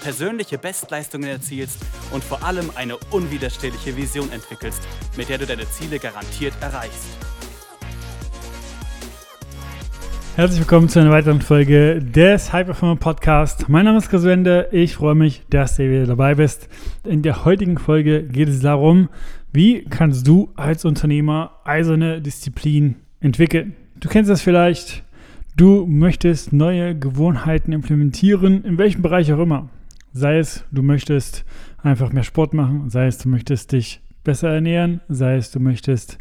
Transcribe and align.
persönliche 0.00 0.58
Bestleistungen 0.58 1.28
erzielst 1.28 1.78
und 2.12 2.22
vor 2.22 2.42
allem 2.42 2.70
eine 2.74 2.96
unwiderstehliche 3.10 3.96
Vision 3.96 4.30
entwickelst, 4.32 4.82
mit 5.16 5.28
der 5.28 5.38
du 5.38 5.46
deine 5.46 5.68
Ziele 5.70 5.98
garantiert 5.98 6.54
erreichst. 6.60 7.06
Herzlich 10.36 10.60
willkommen 10.60 10.88
zu 10.88 11.00
einer 11.00 11.10
weiteren 11.10 11.42
Folge 11.42 12.00
des 12.00 12.52
High 12.52 12.66
Performer 12.66 12.94
Podcast. 12.94 13.68
Mein 13.68 13.86
Name 13.86 13.98
ist 13.98 14.08
Chris 14.08 14.22
Wende. 14.22 14.68
Ich 14.70 14.94
freue 14.94 15.16
mich, 15.16 15.42
dass 15.50 15.76
du 15.76 15.90
wieder 15.90 16.06
dabei 16.06 16.36
bist. 16.36 16.68
In 17.04 17.22
der 17.22 17.44
heutigen 17.44 17.76
Folge 17.76 18.22
geht 18.22 18.48
es 18.48 18.60
darum, 18.60 19.08
wie 19.52 19.84
kannst 19.84 20.28
du 20.28 20.52
als 20.54 20.84
Unternehmer 20.84 21.58
eiserne 21.64 22.22
Disziplin 22.22 22.94
entwickeln. 23.18 23.74
Du 23.96 24.08
kennst 24.08 24.30
das 24.30 24.40
vielleicht. 24.40 25.02
Du 25.56 25.86
möchtest 25.86 26.52
neue 26.52 26.96
Gewohnheiten 26.96 27.72
implementieren, 27.72 28.64
in 28.64 28.78
welchem 28.78 29.02
Bereich 29.02 29.32
auch 29.32 29.40
immer. 29.40 29.68
Sei 30.12 30.38
es, 30.38 30.64
du 30.70 30.82
möchtest 30.82 31.44
einfach 31.82 32.12
mehr 32.12 32.22
Sport 32.22 32.54
machen, 32.54 32.90
sei 32.90 33.06
es, 33.06 33.18
du 33.18 33.28
möchtest 33.28 33.72
dich 33.72 34.00
besser 34.24 34.50
ernähren, 34.50 35.00
sei 35.08 35.36
es, 35.36 35.50
du 35.50 35.60
möchtest 35.60 36.18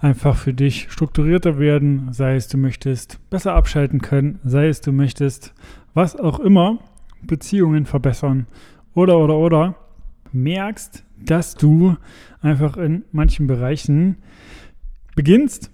einfach 0.00 0.36
für 0.36 0.52
dich 0.52 0.88
strukturierter 0.90 1.58
werden, 1.58 2.12
sei 2.12 2.34
es, 2.34 2.48
du 2.48 2.58
möchtest 2.58 3.18
besser 3.30 3.54
abschalten 3.54 4.00
können, 4.00 4.40
sei 4.44 4.68
es, 4.68 4.80
du 4.80 4.92
möchtest 4.92 5.54
was 5.94 6.16
auch 6.16 6.40
immer, 6.40 6.80
Beziehungen 7.22 7.86
verbessern. 7.86 8.46
Oder 8.94 9.18
oder 9.18 9.38
oder, 9.38 9.76
merkst, 10.32 11.04
dass 11.18 11.54
du 11.54 11.96
einfach 12.40 12.76
in 12.76 13.04
manchen 13.12 13.46
Bereichen 13.46 14.16
beginnst, 15.14 15.70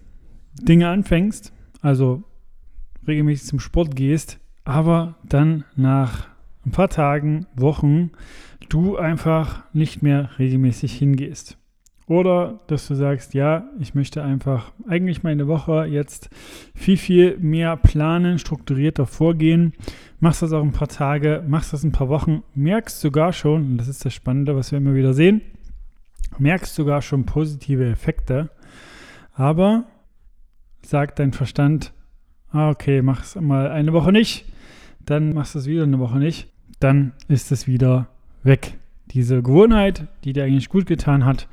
Dinge 0.60 0.88
anfängst, 0.88 1.52
also 1.80 2.22
regelmäßig 3.06 3.46
zum 3.46 3.60
Sport 3.60 3.96
gehst, 3.96 4.38
aber 4.64 5.16
dann 5.24 5.64
nach 5.76 6.28
ein 6.68 6.72
paar 6.72 6.88
Tagen, 6.88 7.46
Wochen 7.56 8.10
du 8.68 8.96
einfach 8.96 9.64
nicht 9.72 10.02
mehr 10.02 10.30
regelmäßig 10.38 10.92
hingehst. 10.96 11.56
Oder 12.06 12.60
dass 12.68 12.86
du 12.88 12.94
sagst, 12.94 13.34
ja, 13.34 13.68
ich 13.78 13.94
möchte 13.94 14.22
einfach 14.22 14.72
eigentlich 14.86 15.22
meine 15.22 15.46
Woche 15.46 15.84
jetzt 15.84 16.30
viel, 16.74 16.96
viel 16.96 17.36
mehr 17.38 17.76
planen, 17.76 18.38
strukturierter 18.38 19.06
vorgehen. 19.06 19.74
Machst 20.18 20.40
das 20.40 20.52
auch 20.52 20.62
ein 20.62 20.72
paar 20.72 20.88
Tage, 20.88 21.44
machst 21.46 21.72
das 21.72 21.84
ein 21.84 21.92
paar 21.92 22.08
Wochen, 22.08 22.42
merkst 22.54 23.00
sogar 23.00 23.32
schon, 23.32 23.62
und 23.72 23.76
das 23.78 23.88
ist 23.88 24.04
das 24.04 24.14
Spannende, 24.14 24.56
was 24.56 24.72
wir 24.72 24.78
immer 24.78 24.94
wieder 24.94 25.12
sehen, 25.12 25.42
merkst 26.38 26.74
sogar 26.74 27.02
schon 27.02 27.26
positive 27.26 27.88
Effekte. 27.90 28.50
Aber 29.34 29.84
sagt 30.82 31.18
dein 31.18 31.32
Verstand, 31.32 31.92
ah, 32.50 32.70
okay, 32.70 33.02
mach 33.02 33.22
es 33.22 33.34
mal 33.36 33.70
eine 33.70 33.92
Woche 33.92 34.12
nicht, 34.12 34.46
dann 35.04 35.34
machst 35.34 35.54
du 35.54 35.58
es 35.58 35.66
wieder 35.66 35.82
eine 35.82 35.98
Woche 35.98 36.18
nicht 36.18 36.48
dann 36.80 37.12
ist 37.28 37.52
es 37.52 37.66
wieder 37.66 38.08
weg. 38.42 38.78
Diese 39.10 39.42
Gewohnheit, 39.42 40.06
die 40.24 40.32
dir 40.32 40.44
eigentlich 40.44 40.68
gut 40.68 40.86
getan 40.86 41.24
hat 41.24 41.48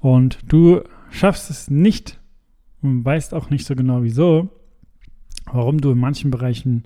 und 0.00 0.38
du 0.46 0.82
schaffst 1.10 1.50
es 1.50 1.70
nicht 1.70 2.20
und 2.82 3.04
weißt 3.04 3.32
auch 3.32 3.50
nicht 3.50 3.64
so 3.64 3.74
genau 3.76 4.02
wieso, 4.02 4.48
warum 5.52 5.80
du 5.80 5.92
in 5.92 5.98
manchen 5.98 6.30
Bereichen 6.30 6.84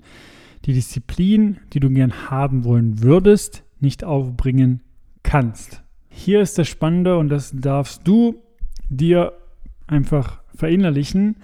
die 0.65 0.73
Disziplin, 0.73 1.57
die 1.73 1.79
du 1.79 1.89
gern 1.89 2.29
haben 2.29 2.63
wollen 2.63 3.01
würdest, 3.01 3.63
nicht 3.79 4.03
aufbringen 4.03 4.81
kannst. 5.23 5.81
Hier 6.09 6.41
ist 6.41 6.57
das 6.57 6.67
Spannende 6.67 7.17
und 7.17 7.29
das 7.29 7.51
darfst 7.55 8.07
du 8.07 8.35
dir 8.89 9.33
einfach 9.87 10.41
verinnerlichen, 10.55 11.37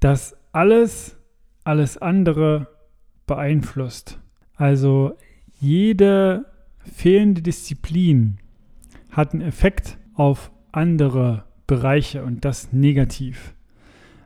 dass 0.00 0.36
alles, 0.52 1.16
alles 1.64 1.96
andere 1.96 2.68
beeinflusst. 3.26 4.18
Also 4.54 5.16
jede 5.60 6.46
fehlende 6.80 7.42
Disziplin 7.42 8.38
hat 9.10 9.32
einen 9.32 9.42
Effekt 9.42 9.98
auf 10.14 10.50
andere 10.72 11.44
Bereiche 11.66 12.24
und 12.24 12.44
das 12.44 12.72
negativ. 12.72 13.54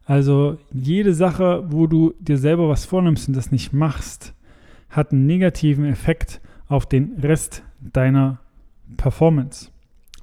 Also 0.05 0.59
jede 0.73 1.15
Sache, 1.15 1.65
wo 1.69 1.87
du 1.87 2.15
dir 2.19 2.39
selber 2.39 2.69
was 2.69 2.85
vornimmst 2.85 3.29
und 3.29 3.37
das 3.37 3.53
nicht 3.53 3.73
machst, 3.73 4.35
hat 4.91 5.13
einen 5.13 5.27
negativen 5.27 5.85
Effekt 5.85 6.41
auf 6.69 6.87
den 6.87 7.17
Rest 7.21 7.63
deiner 7.81 8.41
Performance. 8.97 9.71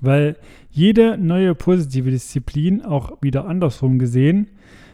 Weil 0.02 0.38
jede 0.70 1.18
neue 1.18 1.56
positive 1.56 2.12
Disziplin, 2.12 2.84
auch 2.84 3.18
wieder 3.22 3.46
andersrum 3.48 4.00
gesehen, 4.00 4.48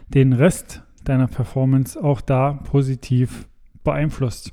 den 0.08 0.32
Rest 0.32 0.82
deiner 1.04 1.28
Performance 1.28 2.02
auch 2.02 2.20
da 2.20 2.54
positiv 2.54 3.46
beeinflusst. 3.84 4.52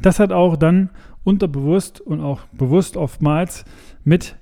Das 0.00 0.18
hat 0.20 0.32
auch 0.32 0.56
dann 0.56 0.90
unterbewusst 1.24 2.00
und 2.00 2.20
auch 2.20 2.42
bewusst 2.52 2.96
oftmals 2.96 3.64
mit 4.04 4.36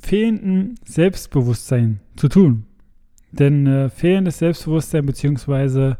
fehlendem 0.00 0.74
Selbstbewusstsein 0.84 2.00
zu 2.16 2.28
tun. 2.28 2.66
Denn 3.32 3.66
äh, 3.66 3.88
fehlendes 3.88 4.38
Selbstbewusstsein 4.38 5.06
beziehungsweise 5.06 5.98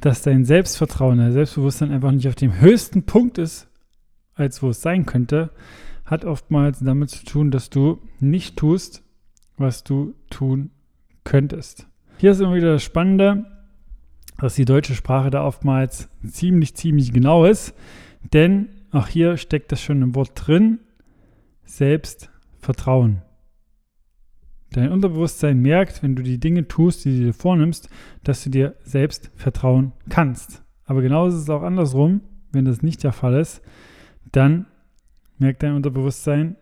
dass 0.00 0.22
dein 0.22 0.44
Selbstvertrauen, 0.44 1.18
dein 1.18 1.32
Selbstbewusstsein 1.32 1.90
einfach 1.90 2.12
nicht 2.12 2.28
auf 2.28 2.34
dem 2.34 2.60
höchsten 2.60 3.04
Punkt 3.04 3.38
ist, 3.38 3.68
als 4.34 4.62
wo 4.62 4.70
es 4.70 4.80
sein 4.80 5.06
könnte, 5.06 5.50
hat 6.04 6.24
oftmals 6.24 6.78
damit 6.80 7.10
zu 7.10 7.24
tun, 7.24 7.50
dass 7.50 7.70
du 7.70 8.00
nicht 8.20 8.56
tust, 8.56 9.02
was 9.56 9.82
du 9.84 10.14
tun 10.30 10.70
könntest. 11.24 11.86
Hier 12.18 12.30
ist 12.30 12.40
immer 12.40 12.54
wieder 12.54 12.72
das 12.72 12.84
Spannende, 12.84 13.44
dass 14.38 14.54
die 14.54 14.64
deutsche 14.64 14.94
Sprache 14.94 15.30
da 15.30 15.44
oftmals 15.44 16.08
ziemlich, 16.26 16.74
ziemlich 16.74 17.12
genau 17.12 17.44
ist. 17.44 17.74
Denn 18.32 18.68
auch 18.90 19.08
hier 19.08 19.36
steckt 19.36 19.72
das 19.72 19.82
schon 19.82 20.00
im 20.02 20.14
Wort 20.14 20.32
drin, 20.34 20.78
Selbstvertrauen. 21.64 23.22
Dein 24.72 24.92
Unterbewusstsein 24.92 25.60
merkt, 25.60 26.02
wenn 26.02 26.14
du 26.14 26.22
die 26.22 26.38
Dinge 26.38 26.68
tust, 26.68 27.04
die 27.04 27.18
du 27.18 27.24
dir 27.26 27.34
vornimmst, 27.34 27.88
dass 28.22 28.44
du 28.44 28.50
dir 28.50 28.74
selbst 28.82 29.30
vertrauen 29.34 29.92
kannst. 30.08 30.62
Aber 30.84 31.02
genauso 31.02 31.36
ist 31.36 31.44
es 31.44 31.50
auch 31.50 31.62
andersrum, 31.62 32.20
wenn 32.52 32.64
das 32.64 32.82
nicht 32.82 33.02
der 33.02 33.12
Fall 33.12 33.34
ist, 33.34 33.62
dann 34.30 34.66
merkt 35.38 35.62
dein 35.62 35.74
Unterbewusstsein, 35.74 36.56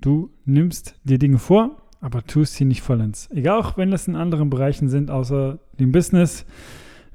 du 0.00 0.30
nimmst 0.44 1.00
dir 1.04 1.18
Dinge 1.18 1.38
vor, 1.38 1.82
aber 2.00 2.22
tust 2.24 2.54
sie 2.54 2.64
nicht 2.64 2.82
vollends. 2.82 3.28
Egal 3.30 3.58
auch 3.58 3.76
wenn 3.76 3.90
das 3.90 4.06
in 4.06 4.16
anderen 4.16 4.50
Bereichen 4.50 4.88
sind, 4.88 5.10
außer 5.10 5.58
dem 5.78 5.92
Business, 5.92 6.46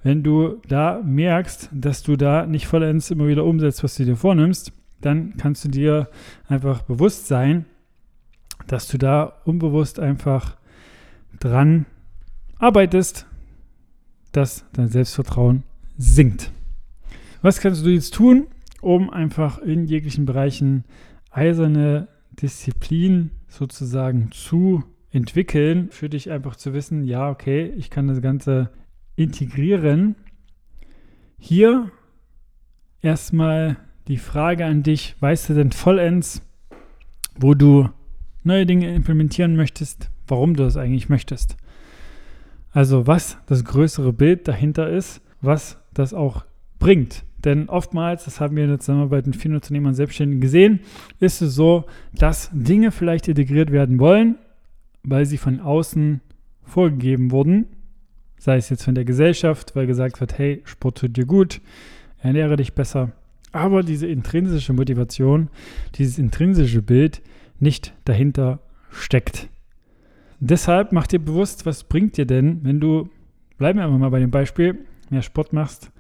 wenn 0.04 0.24
du 0.24 0.62
da 0.68 1.02
merkst, 1.04 1.70
dass 1.72 2.04
du 2.04 2.16
da 2.16 2.46
nicht 2.46 2.68
vollends 2.68 3.12
immer 3.12 3.28
wieder 3.28 3.46
umsetzt, 3.46 3.84
was 3.84 3.96
du 3.96 4.06
dir 4.06 4.16
vornimmst, 4.16 4.74
dann 5.00 5.36
kannst 5.38 5.66
du 5.66 5.70
dir 5.70 6.10
einfach 6.48 6.84
bewusst 6.84 7.28
sein, 7.28 7.66
dass 8.68 8.88
du 8.88 8.98
da 8.98 9.42
unbewusst 9.46 10.00
einfach 10.00 10.58
dran 11.40 11.86
arbeitest, 12.58 13.26
dass 14.32 14.66
dein 14.74 14.88
Selbstvertrauen 14.88 15.64
sinkt. 15.98 16.52
Was 17.42 17.60
kannst 17.60 17.86
du 17.86 17.90
jetzt 17.90 18.14
tun, 18.14 18.48
um 18.82 19.10
einfach 19.10 19.60
in 19.60 19.86
jeglichen 19.86 20.26
Bereichen 20.26 20.86
eiserne 21.32 22.08
Disziplin 22.32 23.32
sozusagen 23.48 24.32
zu 24.32 24.84
entwickeln, 25.12 25.90
für 25.92 26.10
dich 26.10 26.32
einfach 26.32 26.56
zu 26.56 26.74
wissen, 26.74 27.04
ja, 27.04 27.30
okay, 27.30 27.74
ich 27.76 27.90
kann 27.90 28.08
das 28.08 28.22
Ganze 28.22 28.70
integrieren. 29.16 30.16
Hier 31.38 31.92
erstmal 33.02 33.78
die 34.08 34.18
Frage 34.18 34.66
an 34.66 34.84
dich, 34.84 35.16
weißt 35.20 35.50
du 35.50 35.54
denn 35.54 35.72
vollends, 35.72 36.42
wo 37.36 37.54
du 37.54 37.90
neue 38.44 38.66
Dinge 38.66 38.94
implementieren 38.94 39.56
möchtest, 39.56 40.10
warum 40.28 40.56
du 40.56 40.64
das 40.64 40.78
eigentlich 40.78 41.10
möchtest? 41.10 41.58
Also 42.72 43.08
was 43.08 43.38
das 43.48 43.66
größere 43.66 44.14
Bild 44.14 44.48
dahinter 44.48 44.90
ist, 44.90 45.22
was 45.42 45.78
das 45.94 46.14
auch 46.14 46.46
bringt. 46.80 47.24
Denn 47.44 47.70
oftmals, 47.70 48.26
das 48.26 48.40
haben 48.40 48.56
wir 48.56 48.64
in 48.64 48.70
der 48.70 48.80
Zusammenarbeit 48.80 49.26
mit 49.26 49.36
vielen 49.36 49.56
Unternehmern 49.56 49.96
Selbstständigen 49.96 50.42
gesehen, 50.42 50.82
ist 51.20 51.42
es 51.42 51.56
so, 51.56 51.86
dass 52.14 52.50
Dinge 52.54 52.92
vielleicht 52.92 53.28
integriert 53.28 53.72
werden 53.72 54.00
wollen, 54.00 54.36
weil 55.04 55.26
sie 55.26 55.38
von 55.38 55.60
außen 55.60 56.22
vorgegeben 56.64 57.32
wurden 57.32 57.66
Sei 58.42 58.58
es 58.58 58.72
jetzt 58.72 58.86
von 58.86 58.96
der 58.96 59.06
Gesellschaft, 59.06 59.76
weil 59.76 59.86
gesagt 59.86 60.20
wird, 60.20 60.40
hey, 60.40 60.64
Sport 60.66 60.98
tut 60.98 61.16
dir 61.16 61.28
gut, 61.28 61.62
ernähre 62.24 62.56
dich 62.56 62.74
besser. 62.74 63.12
Aber 63.52 63.84
diese 63.84 64.08
intrinsische 64.08 64.74
Motivation, 64.74 65.50
dieses 65.94 66.18
intrinsische 66.18 66.82
Bild 66.82 67.22
nicht 67.60 67.94
dahinter 68.04 68.58
steckt. 68.90 69.48
deshalb 70.40 70.92
mach 70.92 71.06
dir 71.06 71.20
bewusst, 71.20 71.68
was 71.68 71.84
bringt 71.84 72.18
dir 72.18 72.26
denn, 72.26 72.62
wenn 72.64 72.80
du, 72.80 73.12
bleiben 73.60 73.78
wir 73.78 73.86
einfach 73.86 74.00
mal 74.00 74.10
bei 74.10 74.20
dem 74.20 74.32
Beispiel, 74.32 74.88
mehr 75.12 75.22
Sport 75.22 75.54
machst, 75.54 75.92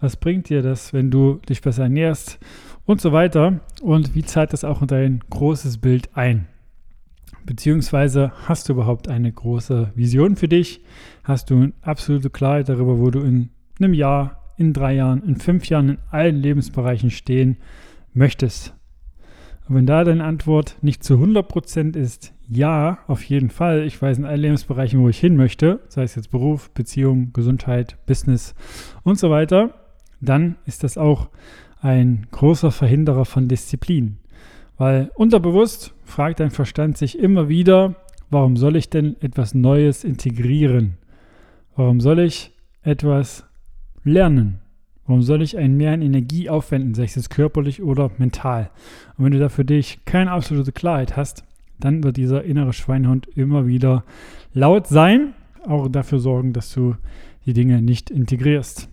was 0.00 0.14
bringt 0.14 0.50
dir 0.50 0.62
das, 0.62 0.92
wenn 0.92 1.10
du 1.10 1.40
dich 1.48 1.62
besser 1.62 1.82
ernährst 1.82 2.38
und 2.86 3.00
so 3.00 3.10
weiter 3.10 3.58
und 3.82 4.14
wie 4.14 4.22
zahlt 4.22 4.52
das 4.52 4.62
auch 4.62 4.82
in 4.82 4.86
dein 4.86 5.20
großes 5.30 5.78
Bild 5.78 6.16
ein? 6.16 6.46
Beziehungsweise 7.48 8.30
hast 8.46 8.68
du 8.68 8.74
überhaupt 8.74 9.08
eine 9.08 9.32
große 9.32 9.92
Vision 9.94 10.36
für 10.36 10.48
dich? 10.48 10.82
Hast 11.24 11.48
du 11.48 11.56
eine 11.56 11.72
absolute 11.80 12.28
Klarheit 12.28 12.68
darüber, 12.68 12.98
wo 12.98 13.10
du 13.10 13.20
in 13.20 13.48
einem 13.80 13.94
Jahr, 13.94 14.52
in 14.58 14.74
drei 14.74 14.92
Jahren, 14.92 15.22
in 15.22 15.36
fünf 15.36 15.66
Jahren 15.66 15.88
in 15.88 15.98
allen 16.10 16.36
Lebensbereichen 16.36 17.10
stehen 17.10 17.56
möchtest? 18.12 18.74
Und 19.66 19.76
wenn 19.76 19.86
da 19.86 20.04
deine 20.04 20.24
Antwort 20.24 20.76
nicht 20.82 21.02
zu 21.02 21.14
100% 21.14 21.96
ist, 21.96 22.34
ja, 22.50 22.98
auf 23.06 23.24
jeden 23.24 23.48
Fall, 23.48 23.84
ich 23.84 24.00
weiß 24.00 24.18
in 24.18 24.26
allen 24.26 24.42
Lebensbereichen, 24.42 25.00
wo 25.00 25.08
ich 25.08 25.18
hin 25.18 25.34
möchte, 25.34 25.80
sei 25.88 26.02
es 26.02 26.16
jetzt 26.16 26.30
Beruf, 26.30 26.68
Beziehung, 26.72 27.32
Gesundheit, 27.32 27.96
Business 28.04 28.54
und 29.04 29.18
so 29.18 29.30
weiter, 29.30 29.72
dann 30.20 30.56
ist 30.66 30.84
das 30.84 30.98
auch 30.98 31.30
ein 31.80 32.26
großer 32.30 32.72
Verhinderer 32.72 33.24
von 33.24 33.48
Disziplin. 33.48 34.18
Weil 34.76 35.10
unterbewusst 35.14 35.94
fragt 36.18 36.40
dein 36.40 36.50
Verstand 36.50 36.98
sich 36.98 37.16
immer 37.16 37.48
wieder, 37.48 37.94
warum 38.28 38.56
soll 38.56 38.74
ich 38.74 38.90
denn 38.90 39.14
etwas 39.20 39.54
Neues 39.54 40.02
integrieren? 40.02 40.94
Warum 41.76 42.00
soll 42.00 42.18
ich 42.18 42.50
etwas 42.82 43.44
lernen? 44.02 44.58
Warum 45.06 45.22
soll 45.22 45.42
ich 45.42 45.56
einen 45.56 45.76
mehr 45.76 45.92
an 45.92 46.02
Energie 46.02 46.50
aufwenden, 46.50 46.94
sei 46.94 47.04
es 47.04 47.14
jetzt 47.14 47.30
körperlich 47.30 47.84
oder 47.84 48.10
mental? 48.18 48.72
Und 49.16 49.26
wenn 49.26 49.32
du 49.32 49.38
da 49.38 49.48
für 49.48 49.64
dich 49.64 50.04
keine 50.06 50.32
absolute 50.32 50.72
Klarheit 50.72 51.16
hast, 51.16 51.44
dann 51.78 52.02
wird 52.02 52.16
dieser 52.16 52.42
innere 52.42 52.72
Schweinehund 52.72 53.28
immer 53.36 53.68
wieder 53.68 54.02
laut 54.52 54.88
sein, 54.88 55.34
auch 55.68 55.86
dafür 55.86 56.18
sorgen, 56.18 56.52
dass 56.52 56.74
du 56.74 56.96
die 57.46 57.52
Dinge 57.52 57.80
nicht 57.80 58.10
integrierst. 58.10 58.88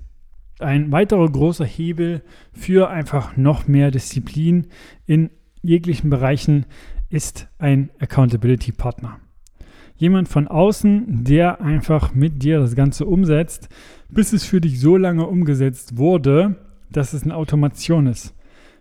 Ein 0.59 0.91
weiterer 0.91 1.27
großer 1.27 1.65
Hebel 1.65 2.21
für 2.53 2.91
einfach 2.91 3.35
noch 3.35 3.67
mehr 3.67 3.89
Disziplin 3.89 4.67
in 5.07 5.31
jeglichen 5.63 6.11
Bereichen 6.11 6.67
ist 7.15 7.47
ein 7.59 7.89
Accountability 7.99 8.73
Partner. 8.73 9.21
Jemand 9.95 10.27
von 10.27 10.49
außen, 10.49 11.23
der 11.23 11.61
einfach 11.61 12.13
mit 12.13 12.43
dir 12.43 12.59
das 12.59 12.75
Ganze 12.75 13.05
umsetzt, 13.05 13.69
bis 14.09 14.33
es 14.33 14.43
für 14.43 14.59
dich 14.59 14.81
so 14.81 14.97
lange 14.97 15.25
umgesetzt 15.25 15.97
wurde, 15.97 16.57
dass 16.91 17.13
es 17.13 17.23
eine 17.23 17.37
Automation 17.37 18.07
ist. 18.07 18.35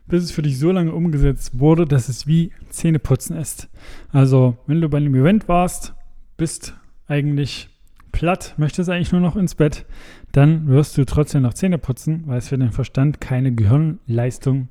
Bis 0.08 0.24
es 0.24 0.32
für 0.32 0.42
dich 0.42 0.58
so 0.58 0.72
lange 0.72 0.92
umgesetzt 0.92 1.60
wurde, 1.60 1.84
dass 1.84 2.08
es 2.08 2.26
wie 2.26 2.50
Zähneputzen 2.70 3.36
ist. 3.36 3.68
Also, 4.10 4.56
wenn 4.66 4.80
du 4.80 4.88
bei 4.88 4.98
einem 4.98 5.14
Event 5.14 5.46
warst, 5.46 5.94
bist 6.36 6.74
eigentlich 7.06 7.68
platt, 8.10 8.54
möchtest 8.56 8.90
eigentlich 8.90 9.12
nur 9.12 9.20
noch 9.20 9.36
ins 9.36 9.54
Bett, 9.54 9.86
dann 10.32 10.66
wirst 10.66 10.98
du 10.98 11.04
trotzdem 11.04 11.42
noch 11.42 11.54
Zähne 11.54 11.78
putzen, 11.78 12.24
weil 12.26 12.38
es 12.38 12.48
für 12.48 12.58
den 12.58 12.72
Verstand 12.72 13.20
keine 13.20 13.54
Gehirnleistung, 13.54 14.68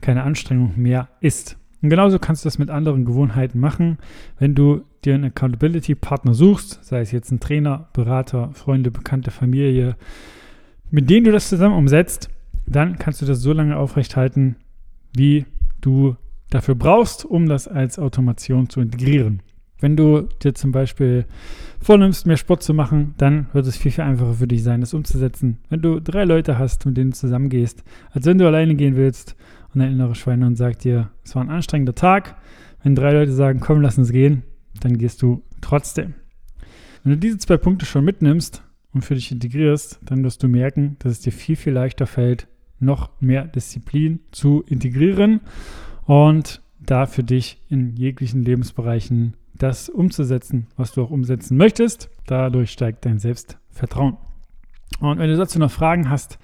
keine 0.00 0.24
Anstrengung 0.24 0.72
mehr 0.76 1.08
ist. 1.20 1.56
Und 1.84 1.90
genauso 1.90 2.18
kannst 2.18 2.42
du 2.42 2.46
das 2.46 2.58
mit 2.58 2.70
anderen 2.70 3.04
Gewohnheiten 3.04 3.60
machen, 3.60 3.98
wenn 4.38 4.54
du 4.54 4.84
dir 5.04 5.12
einen 5.12 5.24
Accountability-Partner 5.24 6.32
suchst, 6.32 6.82
sei 6.82 7.00
es 7.00 7.12
jetzt 7.12 7.30
ein 7.30 7.40
Trainer, 7.40 7.90
Berater, 7.92 8.48
Freunde, 8.54 8.90
Bekannte, 8.90 9.30
Familie, 9.30 9.96
mit 10.90 11.10
denen 11.10 11.24
du 11.26 11.30
das 11.30 11.50
zusammen 11.50 11.76
umsetzt, 11.76 12.30
dann 12.66 12.96
kannst 12.98 13.20
du 13.20 13.26
das 13.26 13.42
so 13.42 13.52
lange 13.52 13.76
aufrechthalten, 13.76 14.56
wie 15.14 15.44
du 15.82 16.16
dafür 16.48 16.74
brauchst, 16.74 17.26
um 17.26 17.50
das 17.50 17.68
als 17.68 17.98
Automation 17.98 18.70
zu 18.70 18.80
integrieren. 18.80 19.42
Wenn 19.78 19.94
du 19.94 20.22
dir 20.42 20.54
zum 20.54 20.72
Beispiel 20.72 21.26
vornimmst, 21.82 22.26
mehr 22.26 22.38
Sport 22.38 22.62
zu 22.62 22.72
machen, 22.72 23.12
dann 23.18 23.48
wird 23.52 23.66
es 23.66 23.76
viel, 23.76 23.92
viel 23.92 24.04
einfacher 24.04 24.32
für 24.32 24.48
dich 24.48 24.62
sein, 24.62 24.80
das 24.80 24.94
umzusetzen. 24.94 25.58
Wenn 25.68 25.82
du 25.82 26.00
drei 26.00 26.24
Leute 26.24 26.58
hast, 26.58 26.86
mit 26.86 26.96
denen 26.96 27.10
du 27.10 27.16
zusammengehst, 27.16 27.84
als 28.10 28.24
wenn 28.24 28.38
du 28.38 28.46
alleine 28.46 28.74
gehen 28.74 28.96
willst 28.96 29.36
und 29.74 29.80
dein 29.80 29.92
innerer 29.92 30.14
Schweinehund 30.14 30.56
sagt 30.56 30.84
dir, 30.84 31.10
es 31.24 31.34
war 31.34 31.42
ein 31.42 31.50
anstrengender 31.50 31.94
Tag. 31.94 32.36
Wenn 32.82 32.94
drei 32.94 33.12
Leute 33.12 33.32
sagen, 33.32 33.60
komm, 33.60 33.80
lass 33.80 33.98
uns 33.98 34.12
gehen, 34.12 34.42
dann 34.80 34.98
gehst 34.98 35.22
du 35.22 35.42
trotzdem. 35.60 36.14
Wenn 37.02 37.12
du 37.12 37.18
diese 37.18 37.38
zwei 37.38 37.56
Punkte 37.56 37.86
schon 37.86 38.04
mitnimmst 38.04 38.62
und 38.92 39.02
für 39.02 39.14
dich 39.14 39.32
integrierst, 39.32 40.00
dann 40.02 40.22
wirst 40.24 40.42
du 40.42 40.48
merken, 40.48 40.96
dass 41.00 41.12
es 41.12 41.20
dir 41.20 41.32
viel, 41.32 41.56
viel 41.56 41.72
leichter 41.72 42.06
fällt, 42.06 42.46
noch 42.78 43.10
mehr 43.20 43.44
Disziplin 43.46 44.20
zu 44.30 44.62
integrieren 44.66 45.40
und 46.04 46.62
da 46.80 47.06
für 47.06 47.24
dich 47.24 47.60
in 47.68 47.96
jeglichen 47.96 48.42
Lebensbereichen 48.42 49.34
das 49.54 49.88
umzusetzen, 49.88 50.66
was 50.76 50.92
du 50.92 51.02
auch 51.02 51.10
umsetzen 51.10 51.56
möchtest. 51.56 52.10
Dadurch 52.26 52.70
steigt 52.70 53.04
dein 53.06 53.18
Selbstvertrauen. 53.18 54.16
Und 55.00 55.18
wenn 55.18 55.30
du 55.30 55.36
dazu 55.36 55.58
noch 55.58 55.70
Fragen 55.70 56.10
hast, 56.10 56.38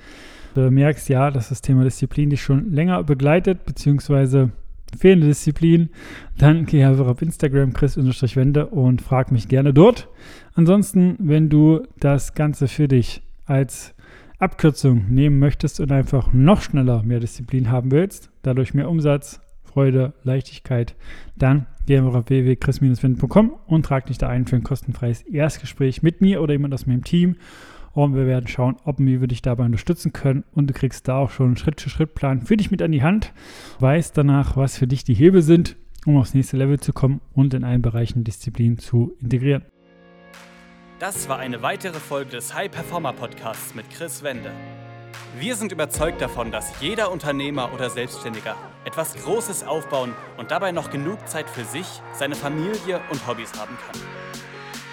du 0.55 0.71
merkst 0.71 1.09
ja, 1.09 1.31
dass 1.31 1.49
das 1.49 1.63
Thema 1.63 1.85
Disziplin 1.85 2.31
dich 2.31 2.43
schon 2.43 2.73
länger 2.73 3.03
begleitet, 3.05 3.65
beziehungsweise 3.65 4.51
fehlende 4.99 5.29
Disziplin, 5.29 5.91
dann 6.39 6.67
geh 6.67 6.85
einfach 6.85 7.07
auf 7.07 7.23
Instagram 7.23 7.73
chris-wende 7.73 8.67
und 8.67 9.03
frag 9.03 9.31
mich 9.31 9.49
gerne 9.49 9.73
dort. 9.73 10.09
Ansonsten, 10.55 11.17
wenn 11.19 11.49
du 11.49 11.83
das 11.99 12.35
Ganze 12.35 12.69
für 12.69 12.89
dich 12.89 13.23
als 13.47 13.95
Abkürzung 14.39 15.05
nehmen 15.11 15.39
möchtest 15.39 15.81
und 15.81 15.93
einfach 15.93 16.33
noch 16.33 16.63
schneller 16.63 17.03
mehr 17.03 17.21
Disziplin 17.21 17.71
haben 17.71 17.91
willst, 17.91 18.31
dadurch 18.43 18.75
mehr 18.75 18.89
Umsatz, 18.89 19.41
Freude, 19.63 20.15
Leichtigkeit, 20.25 20.97
dann 21.37 21.67
geh 21.87 21.99
einfach 21.99 22.15
auf 22.15 22.29
www.chris-wind.com 22.29 23.53
und 23.67 23.87
trag 23.87 24.07
dich 24.07 24.19
da 24.19 24.29
ein 24.29 24.47
für 24.47 24.57
ein 24.57 24.65
kostenfreies 24.65 25.23
Erstgespräch 25.23 26.03
mit 26.03 26.21
mir 26.21 26.43
oder 26.43 26.55
jemand 26.55 26.75
aus 26.75 26.87
meinem 26.87 27.05
Team. 27.05 27.37
Und 27.93 28.15
wir 28.15 28.27
werden 28.27 28.47
schauen, 28.47 28.77
ob 28.85 28.99
wir 28.99 29.27
dich 29.27 29.43
dabei 29.43 29.65
unterstützen 29.65 30.13
können. 30.13 30.45
Und 30.53 30.69
du 30.69 30.75
kriegst 30.75 31.09
da 31.09 31.17
auch 31.17 31.31
schon 31.31 31.47
einen 31.47 31.57
Schritt-für-Schritt-Plan 31.57 32.43
für 32.43 32.57
dich 32.57 32.71
mit 32.71 32.83
an 32.83 32.93
die 32.93 33.03
Hand. 33.03 33.33
Weißt 33.81 34.17
danach, 34.17 34.57
was 34.57 34.79
für 34.79 34.87
dich 34.87 35.05
die 35.05 35.15
Hebel 35.15 35.43
sind, 35.43 35.77
um 36.07 36.17
aufs 36.17 36.35
nächste 36.35 36.57
Level 36.57 36.79
zu 36.79 36.93
kommen 36.93 37.21
und 37.35 37.55
in 37.55 37.65
allen 37.65 37.83
Bereichen 37.83 38.25
Disziplin 38.25 38.79
zu 38.79 39.17
integrieren. 39.21 39.65
Das 41.01 41.29
war 41.29 41.39
eine 41.39 41.63
weitere 41.63 41.99
Folge 41.99 42.33
des 42.33 42.55
High 42.55 42.71
Performer 42.71 43.15
Podcasts 43.15 43.75
mit 43.75 43.89
Chris 43.91 44.23
Wende. 44.23 44.53
Wir 45.39 45.57
sind 45.57 45.73
überzeugt 45.73 46.21
davon, 46.21 46.51
dass 46.51 46.81
jeder 46.81 47.11
Unternehmer 47.11 47.73
oder 47.73 47.89
Selbstständiger 47.89 48.57
etwas 48.85 49.15
Großes 49.15 49.65
aufbauen 49.65 50.13
und 50.37 50.51
dabei 50.51 50.73
noch 50.73 50.91
genug 50.91 51.27
Zeit 51.29 51.49
für 51.49 51.65
sich, 51.65 51.87
seine 52.13 52.35
Familie 52.35 53.01
und 53.11 53.27
Hobbys 53.27 53.53
haben 53.59 53.77
kann. 53.77 54.20